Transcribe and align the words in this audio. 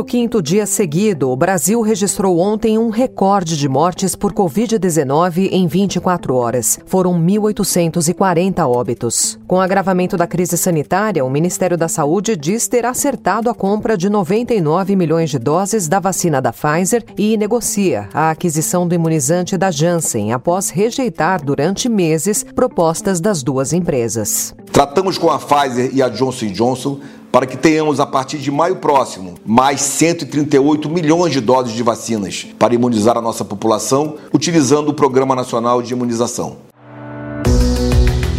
Pelo 0.00 0.08
quinto 0.08 0.40
dia 0.40 0.64
seguido, 0.64 1.28
o 1.30 1.36
Brasil 1.36 1.82
registrou 1.82 2.38
ontem 2.38 2.78
um 2.78 2.88
recorde 2.88 3.54
de 3.54 3.68
mortes 3.68 4.16
por 4.16 4.32
Covid-19 4.32 5.50
em 5.52 5.66
24 5.66 6.34
horas. 6.34 6.80
Foram 6.86 7.12
1.840 7.20 8.66
óbitos. 8.66 9.38
Com 9.46 9.56
o 9.56 9.60
agravamento 9.60 10.16
da 10.16 10.26
crise 10.26 10.56
sanitária, 10.56 11.22
o 11.22 11.28
Ministério 11.28 11.76
da 11.76 11.86
Saúde 11.86 12.34
diz 12.34 12.66
ter 12.66 12.86
acertado 12.86 13.50
a 13.50 13.54
compra 13.54 13.94
de 13.94 14.08
99 14.08 14.96
milhões 14.96 15.28
de 15.28 15.38
doses 15.38 15.86
da 15.86 16.00
vacina 16.00 16.40
da 16.40 16.50
Pfizer 16.50 17.04
e 17.18 17.36
negocia 17.36 18.08
a 18.14 18.30
aquisição 18.30 18.88
do 18.88 18.94
imunizante 18.94 19.58
da 19.58 19.70
Janssen 19.70 20.32
após 20.32 20.70
rejeitar 20.70 21.44
durante 21.44 21.90
meses 21.90 22.42
propostas 22.42 23.20
das 23.20 23.42
duas 23.42 23.74
empresas. 23.74 24.54
Tratamos 24.72 25.18
com 25.18 25.28
a 25.28 25.38
Pfizer 25.38 25.90
e 25.92 26.02
a 26.02 26.08
Johnson 26.08 26.46
Johnson 26.46 27.00
para 27.30 27.46
que 27.46 27.56
tenhamos 27.56 28.00
a 28.00 28.06
partir 28.06 28.38
de 28.38 28.50
maio 28.50 28.76
próximo 28.76 29.34
mais 29.44 29.80
138 29.80 30.88
milhões 30.88 31.32
de 31.32 31.40
doses 31.40 31.72
de 31.72 31.82
vacinas 31.82 32.46
para 32.58 32.74
imunizar 32.74 33.16
a 33.16 33.22
nossa 33.22 33.44
população, 33.44 34.16
utilizando 34.32 34.88
o 34.88 34.94
Programa 34.94 35.34
Nacional 35.34 35.82
de 35.82 35.92
Imunização. 35.92 36.56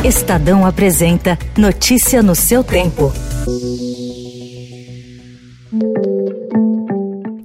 Estadão 0.03 0.65
apresenta 0.65 1.37
Notícia 1.55 2.23
no 2.23 2.35
seu 2.35 2.63
tempo. 2.63 3.11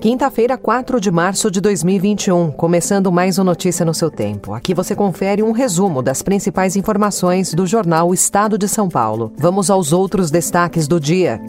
Quinta-feira, 0.07 0.57
4 0.57 1.01
de 1.01 1.11
março 1.11 1.51
de 1.51 1.61
2021, 1.61 2.53
começando 2.53 3.11
mais 3.11 3.41
um 3.41 3.43
Notícia 3.43 3.85
no 3.85 3.93
seu 3.93 4.09
tempo. 4.09 4.55
Aqui 4.55 4.73
você 4.73 4.95
confere 4.95 5.43
um 5.43 5.51
resumo 5.51 6.01
das 6.01 6.23
principais 6.23 6.77
informações 6.77 7.53
do 7.53 7.67
jornal 7.67 8.15
Estado 8.15 8.57
de 8.57 8.69
São 8.69 8.89
Paulo. 8.89 9.33
Vamos 9.37 9.69
aos 9.69 9.93
outros 9.93 10.31
destaques 10.31 10.87
do 10.87 11.01
dia. 11.01 11.41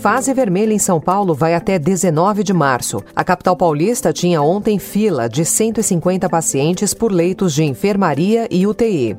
Fase 0.00 0.34
vermelha 0.34 0.72
em 0.72 0.78
São 0.80 1.00
Paulo 1.00 1.34
vai 1.34 1.54
até 1.54 1.78
19 1.78 2.42
de 2.42 2.52
março. 2.52 3.00
A 3.14 3.22
capital 3.22 3.54
paulista 3.54 4.12
tinha 4.12 4.42
ontem 4.42 4.76
fila 4.76 5.28
de 5.28 5.44
150 5.44 6.28
pacientes 6.28 6.92
por 6.92 7.12
leitos 7.12 7.54
de 7.54 7.62
enfermaria 7.62 8.48
e 8.50 8.66
UTI. 8.66 9.16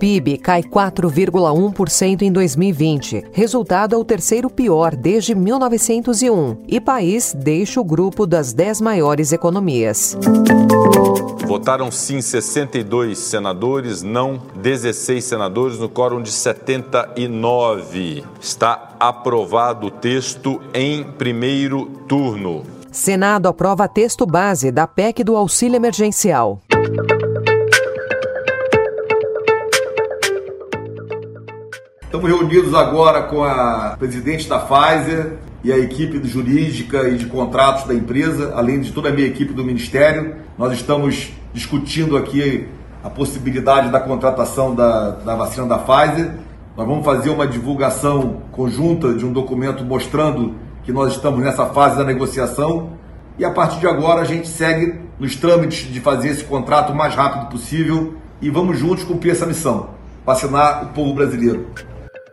PIB 0.00 0.38
cai 0.38 0.62
4,1% 0.62 2.22
em 2.22 2.32
2020. 2.32 3.26
Resultado 3.32 3.94
é 3.94 3.98
o 3.98 4.04
terceiro 4.04 4.48
pior 4.48 4.96
desde 4.96 5.34
1901. 5.34 6.56
E 6.66 6.80
país 6.80 7.36
deixa 7.36 7.78
o 7.80 7.84
grupo 7.84 8.26
das 8.26 8.54
10 8.54 8.80
maiores 8.80 9.30
economias. 9.30 10.16
Votaram 11.46 11.90
sim 11.90 12.22
62 12.22 13.18
senadores, 13.18 14.02
não 14.02 14.40
16 14.56 15.22
senadores, 15.22 15.78
no 15.78 15.88
quórum 15.88 16.22
de 16.22 16.30
79. 16.32 18.24
Está 18.40 18.94
aprovado 18.98 19.88
o 19.88 19.90
texto 19.90 20.62
em 20.72 21.04
primeiro 21.04 21.84
turno. 22.08 22.62
Senado 22.90 23.48
aprova 23.48 23.86
texto 23.86 24.24
base 24.24 24.72
da 24.72 24.86
PEC 24.86 25.22
do 25.22 25.36
auxílio 25.36 25.76
emergencial. 25.76 26.60
Estamos 32.12 32.28
reunidos 32.28 32.74
agora 32.74 33.22
com 33.22 33.44
a 33.44 33.94
presidente 33.96 34.48
da 34.48 34.58
Pfizer 34.58 35.34
e 35.62 35.72
a 35.72 35.78
equipe 35.78 36.20
jurídica 36.26 37.08
e 37.08 37.16
de 37.16 37.26
contratos 37.26 37.84
da 37.84 37.94
empresa, 37.94 38.52
além 38.56 38.80
de 38.80 38.90
toda 38.90 39.10
a 39.10 39.12
minha 39.12 39.28
equipe 39.28 39.52
do 39.52 39.64
Ministério. 39.64 40.34
Nós 40.58 40.72
estamos 40.72 41.32
discutindo 41.54 42.16
aqui 42.16 42.66
a 43.04 43.08
possibilidade 43.08 43.90
da 43.90 44.00
contratação 44.00 44.74
da, 44.74 45.10
da 45.10 45.36
vacina 45.36 45.68
da 45.68 45.78
Pfizer. 45.78 46.32
Nós 46.76 46.84
vamos 46.84 47.04
fazer 47.04 47.30
uma 47.30 47.46
divulgação 47.46 48.42
conjunta 48.50 49.14
de 49.14 49.24
um 49.24 49.32
documento 49.32 49.84
mostrando 49.84 50.56
que 50.82 50.90
nós 50.90 51.12
estamos 51.12 51.38
nessa 51.38 51.66
fase 51.66 51.96
da 51.96 52.02
negociação 52.02 52.90
e 53.38 53.44
a 53.44 53.52
partir 53.52 53.78
de 53.78 53.86
agora 53.86 54.22
a 54.22 54.24
gente 54.24 54.48
segue 54.48 54.98
nos 55.16 55.36
trâmites 55.36 55.86
de 55.86 56.00
fazer 56.00 56.30
esse 56.30 56.42
contrato 56.42 56.92
o 56.92 56.96
mais 56.96 57.14
rápido 57.14 57.48
possível 57.48 58.16
e 58.42 58.50
vamos 58.50 58.80
juntos 58.80 59.04
cumprir 59.04 59.30
essa 59.30 59.46
missão, 59.46 59.90
vacinar 60.26 60.82
o 60.82 60.88
povo 60.88 61.14
brasileiro. 61.14 61.68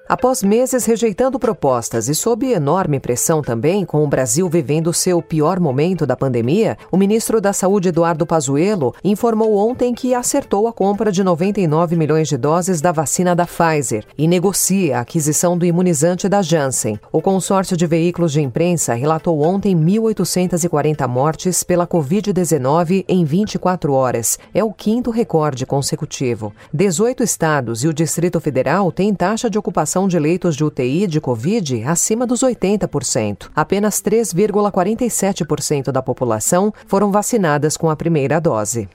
Após 0.09 0.41
meses 0.41 0.85
rejeitando 0.85 1.37
propostas 1.37 2.07
e 2.07 2.15
sob 2.15 2.49
enorme 2.49 2.97
pressão 2.97 3.41
também, 3.41 3.83
com 3.83 4.05
o 4.05 4.07
Brasil 4.07 4.47
vivendo 4.47 4.93
seu 4.93 5.21
pior 5.21 5.59
momento 5.59 6.05
da 6.05 6.15
pandemia, 6.15 6.77
o 6.89 6.95
ministro 6.95 7.41
da 7.41 7.51
Saúde, 7.51 7.89
Eduardo 7.89 8.25
Pazuello, 8.25 8.95
informou 9.03 9.57
ontem 9.57 9.93
que 9.93 10.13
acertou 10.13 10.65
a 10.65 10.71
compra 10.71 11.11
de 11.11 11.25
99 11.25 11.97
milhões 11.97 12.29
de 12.29 12.37
doses 12.37 12.79
da 12.79 12.93
vacina 12.93 13.35
da 13.35 13.45
Pfizer 13.45 14.05
e 14.17 14.29
negocia 14.29 14.97
a 14.97 15.01
aquisição 15.01 15.57
do 15.57 15.65
imunizante 15.65 16.29
da 16.29 16.41
Janssen. 16.41 16.97
O 17.11 17.21
consórcio 17.21 17.75
de 17.75 17.85
veículos 17.85 18.31
de 18.31 18.41
imprensa 18.41 18.93
relatou 18.93 19.41
ontem 19.41 19.75
1.840 19.75 21.05
mortes 21.05 21.63
pela 21.63 21.85
Covid-19 21.85 23.03
em 23.09 23.25
24 23.25 23.91
horas. 23.91 24.39
É 24.53 24.63
o 24.63 24.71
quinto 24.71 25.11
recorde 25.11 25.65
consecutivo. 25.65 26.53
18 26.73 27.23
estados 27.23 27.83
e 27.83 27.89
o 27.89 27.93
Distrito 27.93 28.39
Federal 28.39 28.89
têm 28.89 29.13
taxa 29.13 29.49
de 29.49 29.57
ocupação 29.57 29.96
de 30.05 30.19
leitos 30.19 30.57
de 30.57 30.65
UTI 30.65 31.07
de 31.07 31.21
Covid 31.21 31.85
acima 31.85 32.27
dos 32.27 32.41
80%. 32.41 33.47
Apenas 33.55 34.01
3,47% 34.01 35.93
da 35.93 36.01
população 36.01 36.73
foram 36.85 37.09
vacinadas 37.09 37.77
com 37.77 37.89
a 37.89 37.95
primeira 37.95 38.41
dose. 38.41 38.89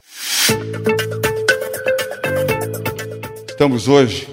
Estamos 3.48 3.88
hoje 3.88 4.28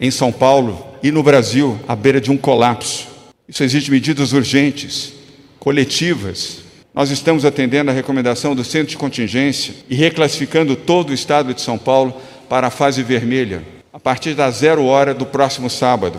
em 0.00 0.10
São 0.10 0.32
Paulo 0.32 0.82
e 1.02 1.10
no 1.10 1.22
Brasil 1.22 1.78
à 1.86 1.94
beira 1.94 2.18
de 2.20 2.30
um 2.30 2.38
colapso. 2.38 3.06
Isso 3.46 3.62
exige 3.62 3.90
medidas 3.90 4.32
urgentes, 4.32 5.12
coletivas. 5.58 6.60
Nós 6.94 7.10
estamos 7.10 7.44
atendendo 7.44 7.90
a 7.90 7.94
recomendação 7.94 8.54
do 8.54 8.64
Centro 8.64 8.88
de 8.88 8.96
Contingência 8.96 9.74
e 9.90 9.94
reclassificando 9.94 10.74
todo 10.74 11.10
o 11.10 11.14
estado 11.14 11.52
de 11.52 11.60
São 11.60 11.76
Paulo 11.76 12.14
para 12.48 12.68
a 12.68 12.70
fase 12.70 13.02
vermelha 13.02 13.62
a 13.92 13.98
partir 13.98 14.34
da 14.34 14.50
zero 14.50 14.84
hora 14.84 15.12
do 15.12 15.26
próximo 15.26 15.68
sábado. 15.68 16.18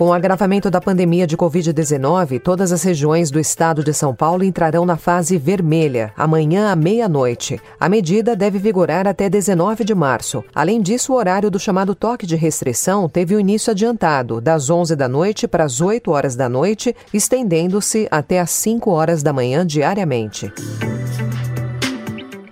Com 0.00 0.06
o 0.06 0.12
agravamento 0.14 0.70
da 0.70 0.80
pandemia 0.80 1.26
de 1.26 1.36
Covid-19, 1.36 2.40
todas 2.40 2.72
as 2.72 2.82
regiões 2.82 3.30
do 3.30 3.38
estado 3.38 3.84
de 3.84 3.92
São 3.92 4.14
Paulo 4.14 4.42
entrarão 4.42 4.86
na 4.86 4.96
fase 4.96 5.36
vermelha, 5.36 6.10
amanhã 6.16 6.72
à 6.72 6.74
meia-noite. 6.74 7.60
A 7.78 7.86
medida 7.86 8.34
deve 8.34 8.58
vigorar 8.58 9.06
até 9.06 9.28
19 9.28 9.84
de 9.84 9.94
março. 9.94 10.42
Além 10.54 10.80
disso, 10.80 11.12
o 11.12 11.16
horário 11.16 11.50
do 11.50 11.58
chamado 11.58 11.94
toque 11.94 12.26
de 12.26 12.34
restrição 12.34 13.10
teve 13.10 13.34
o 13.34 13.40
início 13.40 13.72
adiantado, 13.72 14.40
das 14.40 14.70
11 14.70 14.96
da 14.96 15.06
noite 15.06 15.46
para 15.46 15.64
as 15.64 15.82
8 15.82 16.10
horas 16.10 16.34
da 16.34 16.48
noite, 16.48 16.96
estendendo-se 17.12 18.08
até 18.10 18.40
às 18.40 18.52
5 18.52 18.90
horas 18.90 19.22
da 19.22 19.34
manhã 19.34 19.66
diariamente. 19.66 20.50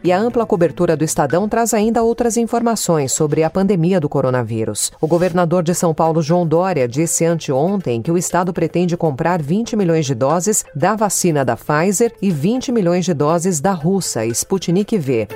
E 0.03 0.13
a 0.13 0.19
ampla 0.19 0.47
cobertura 0.47 0.97
do 0.97 1.05
Estadão 1.05 1.49
traz 1.49 1.75
ainda 1.75 2.03
outras 2.03 2.37
informações 2.37 3.13
sobre 3.13 3.43
a 3.43 3.51
pandemia 3.51 3.99
do 3.99 4.09
coronavírus. 4.09 4.93
O 5.01 5.07
governador 5.07 5.63
de 5.63 5.75
São 5.75 5.93
Paulo, 5.93 6.23
João 6.23 6.47
Dória, 6.47 6.87
disse 6.87 7.25
anteontem 7.25 8.01
que 8.01 8.13
o 8.13 8.17
Estado 8.19 8.53
pretende 8.53 8.97
comprar 8.97 9.43
20 9.43 9.77
milhões 9.77 10.07
de 10.07 10.15
doses 10.15 10.65
da 10.75 10.95
vacina 10.95 11.45
da 11.45 11.57
Pfizer 11.57 12.13
e 12.23 12.31
20 12.31 12.71
milhões 12.71 13.05
de 13.05 13.13
doses 13.13 13.61
da 13.61 13.73
russa 13.73 14.25
Sputnik 14.27 14.97
V. 14.97 15.27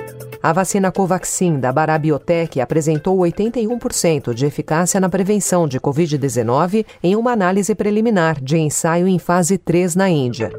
A 0.41 0.51
vacina 0.51 0.91
Covaxin 0.91 1.57
da 1.57 1.71
Barabiotec 1.71 2.59
apresentou 2.59 3.17
81% 3.19 4.33
de 4.33 4.45
eficácia 4.45 4.99
na 4.99 5.07
prevenção 5.07 5.67
de 5.67 5.79
Covid-19 5.79 6.85
em 7.01 7.15
uma 7.15 7.31
análise 7.31 7.73
preliminar 7.73 8.41
de 8.43 8.57
ensaio 8.57 9.07
em 9.07 9.17
fase 9.17 9.57
3 9.57 9.95
na 9.95 10.09
Índia. 10.09 10.51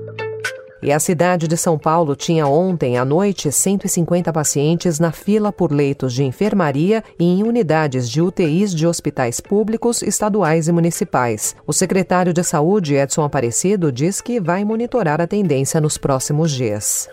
E 0.84 0.93
a 0.93 1.00
cidade 1.00 1.49
de 1.49 1.56
São 1.56 1.78
Paulo 1.78 2.15
tinha 2.15 2.47
ontem 2.47 2.99
à 2.99 3.06
noite 3.06 3.50
150 3.50 4.31
pacientes 4.31 5.00
na 5.00 5.12
fila 5.12 5.50
por 5.50 5.72
leitos 5.72 6.12
de 6.12 6.25
enfermaria 6.25 7.03
e 7.19 7.25
em 7.25 7.43
unidades 7.43 8.06
de 8.06 8.20
UTIs 8.20 8.75
de 8.75 8.87
hospitais 8.87 9.41
públicos, 9.41 10.03
estaduais 10.03 10.69
e 10.69 10.73
municipais. 10.73 11.56
O 11.67 11.73
secretário 11.73 12.35
de 12.35 12.44
Saúde, 12.44 12.97
Edson 12.97 13.23
Aparecido, 13.23 13.91
diz 13.91 14.20
que 14.20 14.38
vai 14.38 14.62
monitorar 14.62 15.23
a 15.23 15.26
tendência 15.26 15.81
nos 15.81 15.97
próximos 15.97 16.53
dias. 16.53 17.09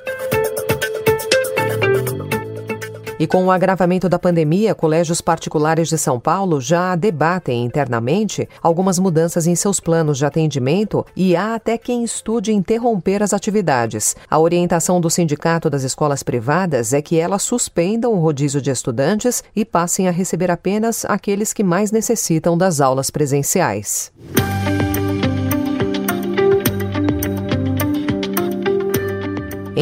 E 3.21 3.27
com 3.27 3.45
o 3.45 3.51
agravamento 3.51 4.09
da 4.09 4.17
pandemia, 4.17 4.73
colégios 4.73 5.21
particulares 5.21 5.87
de 5.87 5.95
São 5.95 6.19
Paulo 6.19 6.59
já 6.59 6.95
debatem 6.95 7.63
internamente 7.63 8.49
algumas 8.63 8.97
mudanças 8.97 9.45
em 9.45 9.53
seus 9.53 9.79
planos 9.79 10.17
de 10.17 10.25
atendimento 10.25 11.05
e 11.15 11.35
há 11.35 11.53
até 11.53 11.77
quem 11.77 12.03
estude 12.03 12.51
interromper 12.51 13.21
as 13.21 13.31
atividades. 13.31 14.15
A 14.27 14.39
orientação 14.39 14.99
do 14.99 15.07
Sindicato 15.07 15.69
das 15.69 15.83
Escolas 15.83 16.23
Privadas 16.23 16.93
é 16.93 17.01
que 17.03 17.19
elas 17.19 17.43
suspendam 17.43 18.11
o 18.11 18.19
rodízio 18.19 18.59
de 18.59 18.71
estudantes 18.71 19.43
e 19.55 19.63
passem 19.63 20.07
a 20.07 20.11
receber 20.11 20.49
apenas 20.49 21.05
aqueles 21.05 21.53
que 21.53 21.63
mais 21.63 21.91
necessitam 21.91 22.57
das 22.57 22.81
aulas 22.81 23.11
presenciais. 23.11 24.11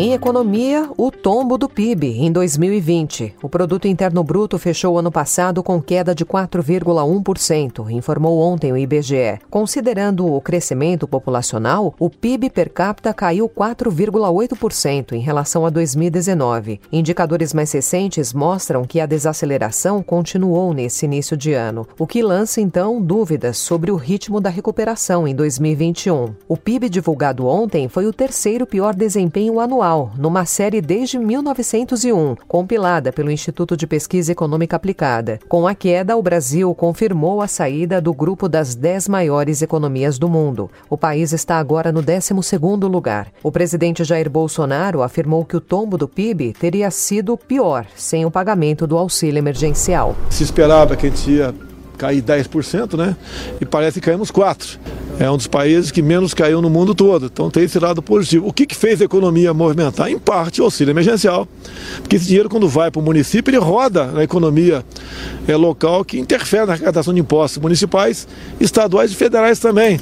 Em 0.02 0.14
economia, 0.14 0.90
o 0.96 1.12
tombo 1.12 1.58
do 1.58 1.68
PIB 1.68 2.08
em 2.08 2.32
2020. 2.32 3.36
O 3.44 3.50
produto 3.50 3.86
interno 3.86 4.24
bruto 4.24 4.58
fechou 4.58 4.98
ano 4.98 5.12
passado 5.12 5.62
com 5.62 5.82
queda 5.82 6.16
de 6.16 6.26
4,1%, 6.26 7.92
informou 7.92 8.40
ontem 8.40 8.72
o 8.72 8.78
IBGE. 8.78 9.42
Considerando 9.50 10.26
o 10.26 10.40
crescimento 10.40 11.06
populacional, 11.06 11.94
o 12.00 12.10
PIB 12.10 12.50
per 12.50 12.70
capita 12.70 13.14
caiu 13.14 13.50
4,8% 13.50 15.12
em 15.12 15.20
relação 15.20 15.66
a 15.66 15.70
2019. 15.70 16.80
Indicadores 16.94 17.54
mais 17.54 17.70
recentes 17.74 18.32
mostram 18.32 18.86
que 18.86 19.02
a 19.02 19.06
desaceleração 19.06 20.02
continuou 20.02 20.74
nesse 20.74 21.04
início 21.04 21.36
de 21.36 21.52
ano, 21.52 21.86
o 22.00 22.08
que 22.08 22.24
lança 22.24 22.62
então 22.62 23.02
dúvidas 23.02 23.58
sobre 23.58 23.92
o 23.92 23.98
ritmo 23.98 24.40
da 24.40 24.50
recuperação 24.50 25.28
em 25.28 25.36
2021. 25.36 26.34
O 26.48 26.56
PIB 26.56 26.88
divulgado 26.88 27.46
ontem 27.46 27.90
foi 27.90 28.06
o 28.06 28.14
terceiro 28.14 28.66
pior 28.66 28.96
desempenho 28.96 29.60
anual 29.60 29.89
anual, 29.90 30.12
numa 30.18 30.46
série 30.46 30.82
desde 30.82 31.18
1901, 31.18 32.36
compilada 32.48 33.12
pelo 33.12 33.32
Instituto 33.32 33.76
de 33.76 33.88
Pesquisa 33.88 34.32
Econômica 34.32 34.76
Aplicada. 34.76 35.40
Com 35.48 35.68
a 35.68 35.74
queda, 35.74 36.16
o 36.16 36.22
Brasil 36.22 36.74
confirmou 36.76 37.42
a 37.42 37.48
saída 37.48 38.00
do 38.00 38.14
grupo 38.14 38.48
das 38.48 38.76
10 38.76 39.08
maiores 39.08 39.62
economias 39.62 40.20
do 40.20 40.30
mundo. 40.30 40.70
O 40.90 40.98
país 40.98 41.34
está 41.34 41.58
agora 41.58 41.92
no 41.92 42.04
12º 42.04 42.88
lugar. 42.88 43.28
O 43.44 43.52
presidente 43.52 44.04
Jair 44.04 44.30
Bolsonaro 44.30 45.02
afirmou 45.02 45.44
que 45.44 45.58
o 45.58 45.62
tombo 45.62 45.98
do 45.98 46.08
PIB 46.08 46.54
teria 46.54 46.92
sido 46.92 47.38
pior 47.38 47.86
sem 47.96 48.26
o 48.26 48.32
pagamento 48.32 48.86
do 48.86 48.98
auxílio 48.98 49.40
emergencial. 49.40 50.16
Se 50.30 50.44
esperava 50.44 50.96
que 50.96 51.08
a 51.08 51.10
gente 51.10 51.32
ia 51.32 51.54
cair 52.00 52.22
10%, 52.22 52.98
né? 52.98 53.16
E 53.60 53.66
parece 53.66 54.00
que 54.00 54.10
caímos 54.10 54.32
4%. 54.32 54.80
É 55.20 55.30
um 55.30 55.36
dos 55.36 55.48
países 55.48 55.92
que 55.92 56.02
menos 56.02 56.34
caiu 56.34 56.62
no 56.62 56.70
mundo 56.70 56.96
todo. 56.96 57.26
Então 57.26 57.52
tem 57.52 57.64
esse 57.64 57.78
lado 57.78 58.02
positivo. 58.02 58.48
O 58.48 58.54
que, 58.54 58.66
que 58.66 58.76
fez 58.76 59.02
a 59.02 59.06
economia 59.06 59.54
movimentar? 59.54 60.10
Em 60.10 60.18
parte, 60.18 60.62
o 60.62 60.64
auxílio 60.64 60.94
emergencial. 60.94 61.46
Porque 61.98 62.16
esse 62.16 62.26
dinheiro, 62.26 62.48
quando 62.48 62.70
vai 62.70 62.90
para 62.90 63.02
o 63.02 63.04
município, 63.04 63.52
ele 63.52 63.58
roda 63.58 64.06
na 64.06 64.24
economia 64.24 64.84
é, 65.46 65.56
local, 65.58 66.06
que 66.06 66.18
interfere 66.18 66.66
na 66.66 66.74
arrecadação 66.74 67.14
de 67.14 67.20
impostos 67.20 67.62
municipais, 67.62 68.26
estaduais 68.62 69.12
e 69.12 69.16
federais 69.16 69.60
também. 69.60 70.00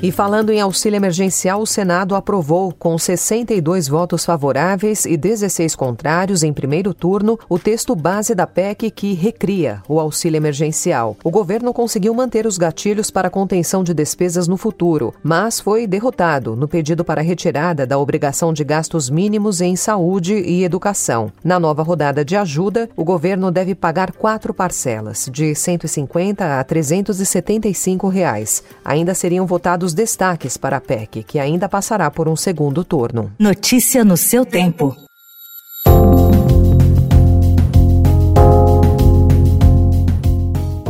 E 0.00 0.12
falando 0.12 0.50
em 0.50 0.60
auxílio 0.60 0.96
emergencial, 0.96 1.60
o 1.60 1.66
Senado 1.66 2.14
aprovou, 2.14 2.72
com 2.72 2.96
62 2.96 3.88
votos 3.88 4.24
favoráveis 4.24 5.04
e 5.04 5.16
16 5.16 5.74
contrários 5.74 6.44
em 6.44 6.52
primeiro 6.52 6.94
turno, 6.94 7.36
o 7.48 7.58
texto 7.58 7.96
base 7.96 8.32
da 8.32 8.46
PEC 8.46 8.92
que 8.92 9.12
recria 9.12 9.82
o 9.88 9.98
auxílio 9.98 10.36
emergencial. 10.36 11.16
O 11.24 11.32
governo 11.32 11.74
conseguiu 11.74 12.14
manter 12.14 12.46
os 12.46 12.56
gatilhos 12.56 13.10
para 13.10 13.28
contenção 13.28 13.82
de 13.82 13.92
despesas 13.92 14.46
no 14.46 14.56
futuro, 14.56 15.12
mas 15.20 15.58
foi 15.58 15.84
derrotado 15.84 16.54
no 16.54 16.68
pedido 16.68 17.04
para 17.04 17.20
retirada 17.20 17.84
da 17.84 17.98
obrigação 17.98 18.52
de 18.52 18.62
gastos 18.62 19.10
mínimos 19.10 19.60
em 19.60 19.74
saúde 19.74 20.34
e 20.34 20.62
educação. 20.62 21.32
Na 21.42 21.58
nova 21.58 21.82
rodada 21.82 22.24
de 22.24 22.36
ajuda, 22.36 22.88
o 22.96 23.02
governo 23.02 23.50
deve 23.50 23.74
pagar 23.74 24.12
quatro 24.12 24.54
parcelas, 24.54 25.28
de 25.32 25.56
150 25.56 26.60
a 26.60 26.62
375 26.62 28.06
reais. 28.06 28.62
Ainda 28.84 29.12
seriam 29.12 29.44
votados 29.44 29.87
os 29.88 29.94
destaques 29.94 30.58
para 30.58 30.76
a 30.76 30.80
PEC, 30.82 31.24
que 31.24 31.38
ainda 31.38 31.66
passará 31.66 32.10
por 32.10 32.28
um 32.28 32.36
segundo 32.36 32.84
turno. 32.84 33.32
Notícia 33.38 34.04
no 34.04 34.18
seu 34.18 34.44
tempo. 34.44 35.07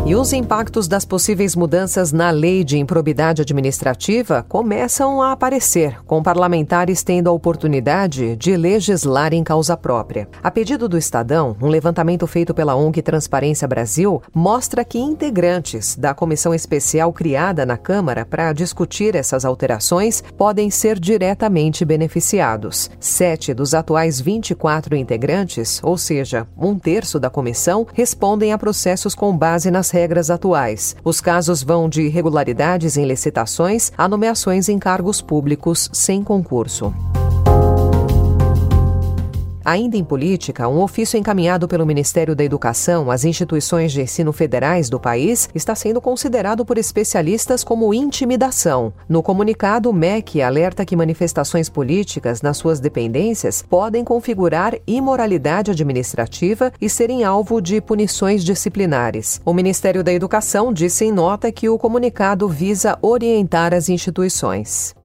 E 0.09 0.17
os 0.17 0.33
impactos 0.33 0.89
das 0.89 1.05
possíveis 1.05 1.55
mudanças 1.55 2.13
na 2.13 2.31
lei 2.31 2.65
de 2.65 2.79
improbidade 2.79 3.43
administrativa 3.43 4.43
começam 4.49 5.21
a 5.21 5.33
aparecer, 5.33 6.03
com 6.07 6.23
parlamentares 6.23 7.03
tendo 7.03 7.29
a 7.29 7.33
oportunidade 7.33 8.35
de 8.37 8.57
legislar 8.57 9.35
em 9.35 9.45
causa 9.45 9.77
própria. 9.77 10.27
A 10.43 10.51
pedido 10.51 10.89
do 10.89 10.97
Estadão, 10.97 11.55
um 11.61 11.67
levantamento 11.67 12.27
feito 12.27 12.55
pela 12.55 12.75
ONG 12.75 13.03
Transparência 13.03 13.69
Brasil 13.69 14.23
mostra 14.35 14.83
que 14.83 14.99
integrantes 14.99 15.95
da 15.95 16.15
comissão 16.15 16.55
especial 16.55 17.13
criada 17.13 17.67
na 17.67 17.77
Câmara 17.77 18.25
para 18.25 18.55
discutir 18.55 19.15
essas 19.15 19.45
alterações 19.45 20.25
podem 20.39 20.71
ser 20.71 20.99
diretamente 20.99 21.85
beneficiados. 21.85 22.91
Sete 22.99 23.53
dos 23.53 23.75
atuais 23.75 24.19
24 24.23 24.97
integrantes, 24.97 25.83
ou 25.85 25.99
seja, 25.99 26.47
um 26.57 26.79
terço 26.79 27.21
da 27.21 27.29
comissão, 27.29 27.87
respondem 27.93 28.55
a 28.55 28.59
processos 28.59 29.15
com 29.15 29.37
base 29.37 29.71
nas 29.71 29.98
regras 29.99 30.31
atuais. 30.31 30.95
Os 31.03 31.21
casos 31.21 31.61
vão 31.61 31.89
de 31.89 32.03
irregularidades 32.03 32.97
em 32.97 33.05
licitações 33.05 33.91
a 33.99 34.07
nomeações 34.07 34.69
em 34.69 34.79
cargos 34.79 35.21
públicos 35.21 35.91
sem 35.93 36.23
concurso. 36.23 36.95
Ainda 39.69 39.99
em 39.99 40.03
política, 40.03 40.67
um 40.67 40.81
ofício 40.81 41.19
encaminhado 41.19 41.69
pelo 41.69 41.85
Ministério 41.85 42.35
da 42.35 42.43
Educação 42.43 43.11
às 43.11 43.23
instituições 43.23 43.93
de 43.93 44.01
ensino 44.01 44.33
federais 44.33 44.89
do 44.89 44.99
país 44.99 45.47
está 45.55 45.75
sendo 45.75 46.01
considerado 46.01 46.65
por 46.65 46.79
especialistas 46.79 47.63
como 47.63 47.93
intimidação. 47.93 48.95
No 49.07 49.23
comunicado, 49.23 49.91
o 49.91 49.93
MEC 49.93 50.41
alerta 50.41 50.87
que 50.87 50.97
manifestações 50.97 51.69
políticas 51.69 52.41
nas 52.41 52.57
suas 52.57 52.81
dependências 52.81 53.61
podem 53.61 54.05
configurar 54.05 54.75
imoralidade 54.87 55.71
administrativa 55.71 56.73
e 56.81 56.89
serem 56.89 57.23
alvo 57.23 57.61
de 57.61 57.79
punições 57.79 58.43
disciplinares. 58.43 59.39
O 59.45 59.53
Ministério 59.53 60.03
da 60.03 60.15
Educação 60.15 60.73
disse 60.73 61.05
em 61.05 61.13
nota 61.13 61.53
que 61.53 61.69
o 61.69 61.77
comunicado 61.77 62.49
visa 62.49 62.99
orientar 63.03 63.75
as 63.75 63.91
instituições. 63.91 64.97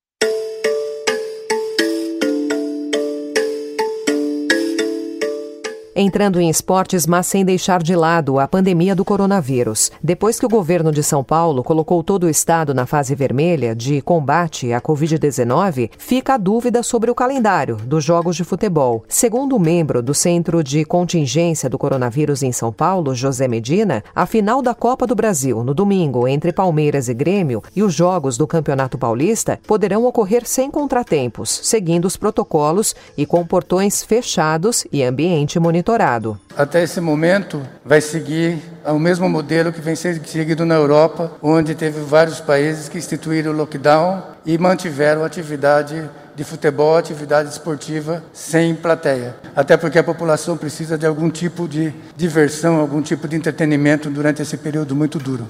Entrando 5.95 6.39
em 6.39 6.49
esportes, 6.49 7.05
mas 7.05 7.27
sem 7.27 7.45
deixar 7.45 7.83
de 7.83 7.95
lado 7.95 8.39
a 8.39 8.47
pandemia 8.47 8.95
do 8.95 9.05
coronavírus. 9.05 9.91
Depois 10.01 10.39
que 10.39 10.45
o 10.45 10.49
governo 10.49 10.91
de 10.91 11.03
São 11.03 11.23
Paulo 11.23 11.63
colocou 11.63 12.03
todo 12.03 12.23
o 12.23 12.29
estado 12.29 12.73
na 12.73 12.85
fase 12.85 13.13
vermelha 13.15 13.75
de 13.75 14.01
combate 14.01 14.73
à 14.73 14.81
Covid-19, 14.81 15.91
fica 15.97 16.33
a 16.33 16.37
dúvida 16.37 16.81
sobre 16.81 17.11
o 17.11 17.15
calendário 17.15 17.75
dos 17.75 18.03
jogos 18.03 18.35
de 18.35 18.43
futebol. 18.43 19.03
Segundo 19.07 19.55
o 19.55 19.59
membro 19.59 20.01
do 20.01 20.13
Centro 20.13 20.63
de 20.63 20.83
Contingência 20.83 21.69
do 21.69 21.77
Coronavírus 21.77 22.41
em 22.41 22.51
São 22.51 22.71
Paulo, 22.71 23.13
José 23.13 23.47
Medina, 23.47 24.03
a 24.15 24.25
final 24.25 24.61
da 24.61 24.73
Copa 24.73 25.05
do 25.05 25.15
Brasil, 25.15 25.63
no 25.63 25.73
domingo, 25.73 26.27
entre 26.27 26.51
Palmeiras 26.51 27.07
e 27.07 27.13
Grêmio, 27.13 27.61
e 27.75 27.83
os 27.83 27.93
jogos 27.93 28.37
do 28.37 28.47
Campeonato 28.47 28.97
Paulista 28.97 29.59
poderão 29.67 30.05
ocorrer 30.05 30.45
sem 30.45 30.71
contratempos, 30.71 31.61
seguindo 31.63 32.05
os 32.05 32.17
protocolos 32.17 32.95
e 33.17 33.25
com 33.25 33.45
portões 33.45 34.03
fechados 34.03 34.87
e 34.91 35.03
ambiente 35.03 35.59
monitorado 35.59 35.82
monitorado. 35.83 36.39
Até 36.55 36.81
esse 36.81 37.01
momento, 37.01 37.61
vai 37.83 37.99
seguir 37.99 38.57
o 38.85 38.97
mesmo 38.97 39.27
modelo 39.27 39.73
que 39.73 39.81
vem 39.81 39.95
sendo 39.95 40.25
seguido 40.25 40.65
na 40.65 40.75
Europa, 40.75 41.31
onde 41.41 41.75
teve 41.75 41.99
vários 42.01 42.39
países 42.39 42.87
que 42.87 42.97
instituíram 42.97 43.51
o 43.51 43.55
lockdown 43.55 44.23
e 44.45 44.57
mantiveram 44.57 45.25
atividade 45.25 46.09
de 46.35 46.43
futebol, 46.43 46.97
atividade 46.97 47.49
esportiva 47.49 48.23
sem 48.31 48.73
plateia. 48.73 49.35
Até 49.55 49.77
porque 49.77 49.99
a 49.99 50.03
população 50.03 50.57
precisa 50.57 50.97
de 50.97 51.05
algum 51.05 51.29
tipo 51.29 51.67
de 51.67 51.93
diversão, 52.15 52.79
algum 52.79 53.01
tipo 53.01 53.27
de 53.27 53.35
entretenimento 53.35 54.09
durante 54.09 54.41
esse 54.41 54.57
período 54.57 54.95
muito 54.95 55.19
duro. 55.19 55.47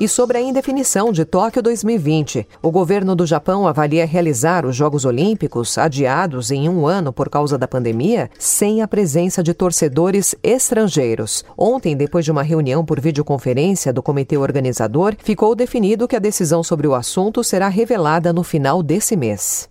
E 0.00 0.08
sobre 0.08 0.38
a 0.38 0.40
indefinição 0.40 1.12
de 1.12 1.26
Tóquio 1.26 1.62
2020, 1.62 2.48
o 2.62 2.70
governo 2.70 3.14
do 3.14 3.26
Japão 3.26 3.68
avalia 3.68 4.06
realizar 4.06 4.64
os 4.64 4.74
Jogos 4.74 5.04
Olímpicos, 5.04 5.76
adiados 5.76 6.50
em 6.50 6.70
um 6.70 6.86
ano 6.86 7.12
por 7.12 7.28
causa 7.28 7.58
da 7.58 7.68
pandemia, 7.68 8.30
sem 8.38 8.80
a 8.80 8.88
presença 8.88 9.42
de 9.42 9.52
torcedores 9.52 10.34
estrangeiros. 10.42 11.44
Ontem, 11.54 11.94
depois 11.94 12.24
de 12.24 12.30
uma 12.30 12.42
reunião 12.42 12.82
por 12.82 12.98
videoconferência 12.98 13.92
do 13.92 14.02
comitê 14.02 14.38
organizador, 14.38 15.14
ficou 15.22 15.54
definido 15.54 16.08
que 16.08 16.16
a 16.16 16.18
decisão 16.18 16.62
sobre 16.62 16.86
o 16.86 16.94
assunto 16.94 17.44
será 17.44 17.68
revelada 17.68 18.32
no 18.32 18.42
final 18.42 18.82
desse 18.82 19.14
mês. 19.14 19.68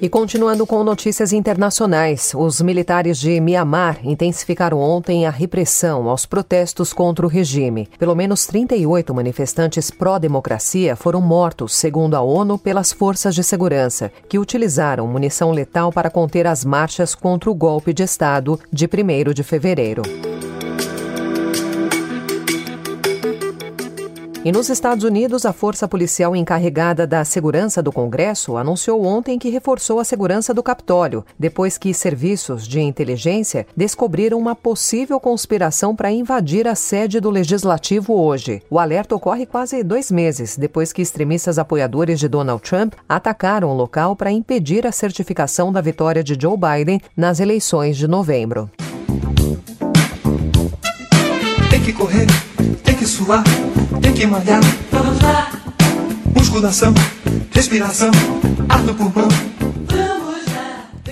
E 0.00 0.08
continuando 0.08 0.64
com 0.64 0.84
notícias 0.84 1.32
internacionais, 1.32 2.32
os 2.32 2.60
militares 2.60 3.18
de 3.18 3.40
Mianmar 3.40 3.98
intensificaram 4.04 4.78
ontem 4.78 5.26
a 5.26 5.30
repressão 5.30 6.08
aos 6.08 6.24
protestos 6.24 6.92
contra 6.92 7.26
o 7.26 7.28
regime. 7.28 7.88
Pelo 7.98 8.14
menos 8.14 8.46
38 8.46 9.12
manifestantes 9.12 9.90
pró-democracia 9.90 10.94
foram 10.94 11.20
mortos, 11.20 11.74
segundo 11.74 12.14
a 12.14 12.20
ONU, 12.20 12.58
pelas 12.58 12.92
forças 12.92 13.34
de 13.34 13.42
segurança, 13.42 14.12
que 14.28 14.38
utilizaram 14.38 15.04
munição 15.08 15.50
letal 15.50 15.92
para 15.92 16.10
conter 16.10 16.46
as 16.46 16.64
marchas 16.64 17.16
contra 17.16 17.50
o 17.50 17.54
golpe 17.54 17.92
de 17.92 18.04
Estado 18.04 18.58
de 18.72 18.86
1 18.86 19.32
de 19.34 19.42
fevereiro. 19.42 20.02
E 24.48 24.52
nos 24.52 24.70
Estados 24.70 25.04
Unidos, 25.04 25.44
a 25.44 25.52
força 25.52 25.86
policial 25.86 26.34
encarregada 26.34 27.06
da 27.06 27.22
segurança 27.22 27.82
do 27.82 27.92
Congresso 27.92 28.56
anunciou 28.56 29.04
ontem 29.04 29.38
que 29.38 29.50
reforçou 29.50 30.00
a 30.00 30.04
segurança 30.04 30.54
do 30.54 30.62
Capitólio, 30.62 31.22
depois 31.38 31.76
que 31.76 31.92
serviços 31.92 32.66
de 32.66 32.80
inteligência 32.80 33.66
descobriram 33.76 34.38
uma 34.38 34.56
possível 34.56 35.20
conspiração 35.20 35.94
para 35.94 36.10
invadir 36.10 36.66
a 36.66 36.74
sede 36.74 37.20
do 37.20 37.28
Legislativo 37.28 38.14
hoje. 38.14 38.62
O 38.70 38.78
alerta 38.78 39.14
ocorre 39.14 39.44
quase 39.44 39.82
dois 39.84 40.10
meses 40.10 40.56
depois 40.56 40.94
que 40.94 41.02
extremistas 41.02 41.58
apoiadores 41.58 42.18
de 42.18 42.26
Donald 42.26 42.62
Trump 42.62 42.94
atacaram 43.06 43.68
o 43.68 43.76
local 43.76 44.16
para 44.16 44.32
impedir 44.32 44.86
a 44.86 44.92
certificação 44.92 45.70
da 45.70 45.82
vitória 45.82 46.24
de 46.24 46.34
Joe 46.40 46.56
Biden 46.56 47.02
nas 47.14 47.38
eleições 47.38 47.98
de 47.98 48.08
novembro. 48.08 48.70
Tem 51.68 51.82
que 51.82 51.92
correr, 51.92 52.26
tem 52.82 52.96
que 52.96 53.04
suar 53.04 53.44
tem 54.00 54.12
que 54.12 54.26
malhar. 54.26 54.60
Vamos 54.90 55.20
lá. 55.22 55.50
Musculação, 56.34 56.94
respiração, 57.52 58.10
ar 58.68 58.82
no 58.82 58.94
pulmão. 58.94 59.28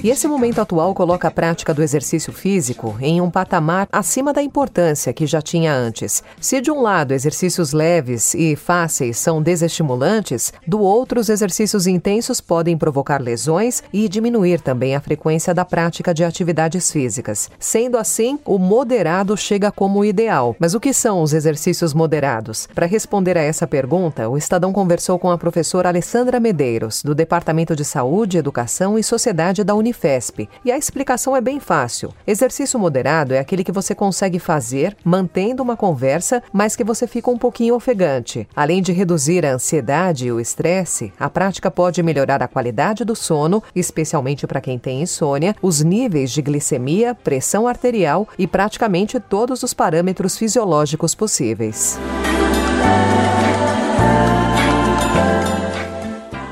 E 0.07 0.11
esse 0.11 0.29
momento 0.29 0.61
atual 0.61 0.95
coloca 0.95 1.27
a 1.27 1.33
prática 1.33 1.75
do 1.75 1.83
exercício 1.83 2.33
físico 2.33 2.97
em 3.01 3.21
um 3.21 3.29
patamar 3.29 3.89
acima 3.91 4.33
da 4.33 4.41
importância 4.41 5.13
que 5.13 5.27
já 5.27 5.43
tinha 5.43 5.75
antes. 5.75 6.23
Se 6.41 6.61
de 6.61 6.71
um 6.71 6.81
lado 6.81 7.13
exercícios 7.13 7.73
leves 7.73 8.33
e 8.33 8.55
fáceis 8.55 9.19
são 9.19 9.43
desestimulantes, 9.43 10.53
do 10.65 10.79
outro 10.79 11.19
os 11.19 11.29
exercícios 11.29 11.89
intensos 11.89 12.41
podem 12.41 12.79
provocar 12.79 13.21
lesões 13.21 13.83
e 13.93 14.09
diminuir 14.09 14.61
também 14.61 14.95
a 14.95 15.01
frequência 15.01 15.53
da 15.53 15.65
prática 15.65 16.15
de 16.15 16.23
atividades 16.23 16.89
físicas. 16.89 17.51
Sendo 17.59 17.99
assim, 17.99 18.39
o 18.45 18.61
moderado 18.61 19.37
chega 19.37 19.73
como 19.73 20.05
ideal. 20.05 20.55
Mas 20.61 20.73
o 20.73 20.79
que 20.79 20.93
são 20.93 21.21
os 21.21 21.33
exercícios 21.33 21.93
moderados? 21.93 22.69
Para 22.73 22.87
responder 22.87 23.37
a 23.37 23.43
essa 23.43 23.67
pergunta, 23.67 24.29
o 24.29 24.39
Estadão 24.39 24.73
conversou 24.73 25.19
com 25.19 25.33
a 25.33 25.37
professora 25.37 25.89
Alessandra 25.89 26.39
Medeiros, 26.39 27.03
do 27.03 27.13
Departamento 27.13 27.75
de 27.75 27.85
Saúde, 27.85 28.39
Educação 28.39 28.97
e 28.97 29.03
Sociedade 29.03 29.65
da 29.65 29.75
Unifesp 29.75 29.96
Unifesp. 29.97 30.49
E 30.65 30.71
a 30.71 30.76
explicação 30.76 31.35
é 31.37 31.41
bem 31.41 31.59
fácil. 31.59 32.12
Exercício 32.26 32.79
moderado 32.79 33.35
é 33.35 33.38
aquele 33.38 33.65
que 33.65 33.73
você 33.73 33.95
consegue 33.95 34.38
fazer 34.38 34.97
mantendo 35.05 35.62
uma 35.62 35.76
conversa, 35.76 36.43
mas 36.53 36.76
que 36.76 36.85
você 36.85 37.07
fica 37.07 37.31
um 37.31 37.38
pouquinho 37.38 37.75
ofegante. 37.75 38.47
Além 38.55 38.83
de 38.83 38.93
reduzir 38.93 39.45
a 39.45 39.55
ansiedade 39.55 40.26
e 40.26 40.33
o 40.33 40.41
estresse, 40.41 41.12
a 41.19 41.31
prática 41.31 41.71
pode 41.71 42.03
melhorar 42.03 42.43
a 42.43 42.49
qualidade 42.49 43.05
do 43.05 43.17
sono, 43.17 43.62
especialmente 43.75 44.47
para 44.47 44.61
quem 44.61 44.79
tem 44.79 45.03
insônia, 45.03 45.57
os 45.62 45.81
níveis 45.83 46.31
de 46.31 46.43
glicemia, 46.43 47.15
pressão 47.15 47.67
arterial 47.67 48.29
e 48.38 48.47
praticamente 48.47 49.19
todos 49.19 49.62
os 49.62 49.73
parâmetros 49.73 50.37
fisiológicos 50.37 51.15
possíveis. 51.15 51.99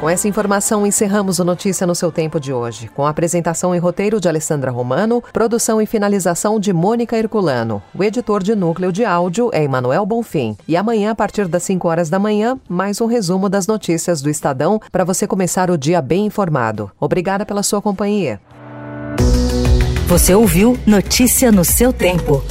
Com 0.04 0.10
essa 0.10 0.28
informação, 0.28 0.86
encerramos 0.86 1.38
o 1.38 1.44
Notícia 1.46 1.86
no 1.86 1.94
seu 1.94 2.12
tempo 2.12 2.38
de 2.38 2.52
hoje, 2.52 2.88
com 2.88 3.06
a 3.06 3.08
apresentação 3.08 3.74
e 3.74 3.78
roteiro 3.78 4.20
de 4.20 4.28
Alessandra 4.28 4.70
Romano, 4.70 5.24
produção 5.32 5.80
e 5.80 5.86
finalização 5.86 6.60
de 6.60 6.74
Mônica 6.74 7.16
Herculano. 7.16 7.82
O 7.98 8.04
editor 8.04 8.42
de 8.42 8.54
núcleo 8.54 8.92
de 8.92 9.02
áudio 9.02 9.48
é 9.50 9.64
Emanuel 9.64 10.04
Bonfim. 10.04 10.58
E 10.68 10.76
amanhã, 10.76 11.12
a 11.12 11.14
partir 11.14 11.48
das 11.48 11.62
5 11.62 11.88
horas 11.88 12.10
da 12.10 12.18
manhã, 12.18 12.60
mais 12.68 13.00
um 13.00 13.06
resumo 13.06 13.48
das 13.48 13.66
notícias 13.66 14.20
do 14.20 14.28
Estadão 14.28 14.78
para 14.92 15.04
você 15.04 15.26
começar 15.26 15.70
o 15.70 15.78
dia 15.78 16.02
bem 16.02 16.26
informado. 16.26 16.90
Obrigada 17.00 17.46
pela 17.46 17.62
sua 17.62 17.80
companhia. 17.80 18.38
Você 20.06 20.34
ouviu 20.34 20.78
Notícia 20.86 21.50
no 21.50 21.64
seu 21.64 21.94
tempo. 21.94 22.44